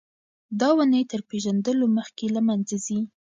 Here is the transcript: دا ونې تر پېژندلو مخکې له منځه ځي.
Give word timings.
دا 0.59 0.69
ونې 0.77 1.01
تر 1.11 1.21
پېژندلو 1.29 1.85
مخکې 1.97 2.25
له 2.35 2.41
منځه 2.47 2.75
ځي. 2.85 2.99